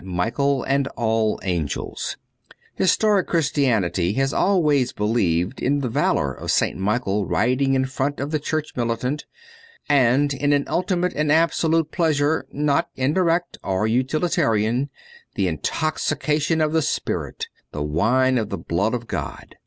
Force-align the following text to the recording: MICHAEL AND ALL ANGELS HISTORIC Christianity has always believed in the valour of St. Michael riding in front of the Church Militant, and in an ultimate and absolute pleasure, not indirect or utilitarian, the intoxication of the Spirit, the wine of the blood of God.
MICHAEL 0.03 0.63
AND 0.63 0.87
ALL 0.97 1.39
ANGELS 1.43 2.17
HISTORIC 2.73 3.27
Christianity 3.27 4.13
has 4.13 4.33
always 4.33 4.93
believed 4.93 5.61
in 5.61 5.81
the 5.81 5.89
valour 5.89 6.33
of 6.33 6.49
St. 6.49 6.75
Michael 6.75 7.27
riding 7.27 7.75
in 7.75 7.85
front 7.85 8.19
of 8.19 8.31
the 8.31 8.39
Church 8.39 8.73
Militant, 8.75 9.27
and 9.87 10.33
in 10.33 10.53
an 10.53 10.65
ultimate 10.67 11.13
and 11.13 11.31
absolute 11.31 11.91
pleasure, 11.91 12.47
not 12.51 12.89
indirect 12.95 13.59
or 13.63 13.85
utilitarian, 13.85 14.89
the 15.35 15.47
intoxication 15.47 16.61
of 16.61 16.73
the 16.73 16.81
Spirit, 16.81 17.47
the 17.71 17.83
wine 17.83 18.39
of 18.39 18.49
the 18.49 18.57
blood 18.57 18.95
of 18.95 19.05
God. 19.05 19.55